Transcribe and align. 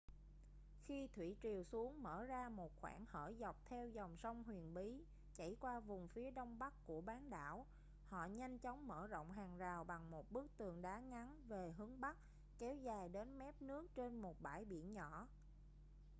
khi 0.87 1.07
thủy 1.15 1.35
triều 1.43 1.63
xuống 1.63 2.03
mở 2.03 2.25
ra 2.25 2.49
một 2.49 2.71
khoảng 2.81 3.05
hở 3.05 3.33
dọc 3.39 3.55
theo 3.65 3.89
dòng 3.89 4.17
sông 4.17 4.43
huyền 4.43 4.73
bí 4.73 5.01
chảy 5.35 5.55
qua 5.61 5.79
vùng 5.79 6.07
phía 6.07 6.31
đông 6.31 6.59
bắc 6.59 6.73
của 6.85 7.01
bán 7.01 7.29
đảo 7.29 7.65
họ 8.07 8.25
nhanh 8.25 8.59
chóng 8.59 8.87
mở 8.87 9.07
rộng 9.07 9.31
hàng 9.31 9.57
rào 9.57 9.83
bằng 9.83 10.11
một 10.11 10.31
bức 10.31 10.57
tường 10.57 10.81
đá 10.81 10.99
ngắn 10.99 11.41
về 11.47 11.71
hướng 11.77 12.01
bắc 12.01 12.17
kéo 12.59 12.75
dài 12.75 13.09
đến 13.09 13.39
mép 13.39 13.61
nước 13.61 13.87
trên 13.95 14.15
một 14.19 14.41
bãi 14.41 14.65
biển 14.65 14.93
nhỏ 14.93 15.27